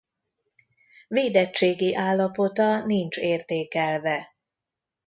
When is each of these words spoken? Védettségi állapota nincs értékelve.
Védettségi 1.07 1.95
állapota 1.95 2.85
nincs 2.85 3.17
értékelve. 3.17 4.35